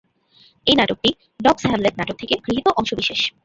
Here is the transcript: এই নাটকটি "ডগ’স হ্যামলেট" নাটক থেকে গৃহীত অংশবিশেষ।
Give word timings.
এই 0.67 0.75
নাটকটি 0.77 1.09
"ডগ’স 1.39 1.63
হ্যামলেট" 1.63 1.95
নাটক 1.97 2.15
থেকে 2.21 2.35
গৃহীত 2.45 2.67
অংশবিশেষ। 2.79 3.19